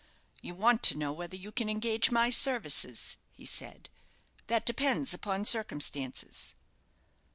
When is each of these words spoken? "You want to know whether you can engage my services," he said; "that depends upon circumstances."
"You 0.41 0.55
want 0.55 0.81
to 0.85 0.97
know 0.97 1.11
whether 1.13 1.35
you 1.35 1.51
can 1.51 1.69
engage 1.69 2.09
my 2.09 2.31
services," 2.31 3.17
he 3.29 3.45
said; 3.45 3.87
"that 4.47 4.65
depends 4.65 5.13
upon 5.13 5.45
circumstances." 5.45 6.55